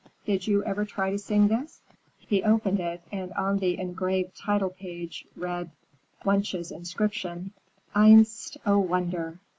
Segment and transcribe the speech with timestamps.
[0.25, 1.79] Did you ever try to sing this?"
[2.17, 5.69] He opened it and on the engraved title page read
[6.25, 7.53] Wunsch's inscription,
[7.95, 9.37] "_Einst, O Wunder!